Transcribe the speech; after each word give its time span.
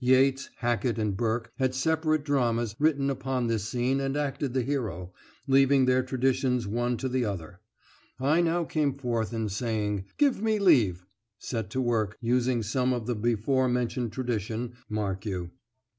Yates, 0.00 0.50
Hackett, 0.58 0.98
and 0.98 1.16
Burke 1.16 1.50
had 1.58 1.74
separate 1.74 2.22
dramas 2.22 2.76
written 2.78 3.08
upon 3.08 3.46
this 3.46 3.64
scene 3.64 4.00
and 4.00 4.18
acted 4.18 4.52
the 4.52 4.60
hero, 4.60 5.14
leaving 5.46 5.86
their 5.86 6.02
traditions 6.02 6.66
one 6.66 6.98
to 6.98 7.08
the 7.08 7.24
other. 7.24 7.60
I 8.20 8.42
now 8.42 8.64
came 8.64 8.98
forth, 8.98 9.32
and 9.32 9.50
saying, 9.50 10.04
"Give 10.18 10.42
me 10.42 10.58
leave," 10.58 11.06
set 11.38 11.70
to 11.70 11.80
work, 11.80 12.18
using 12.20 12.62
some 12.62 12.92
of 12.92 13.06
the 13.06 13.14
before 13.14 13.66
mentioned 13.66 14.12
tradition, 14.12 14.74
mark 14.90 15.24
you. 15.24 15.52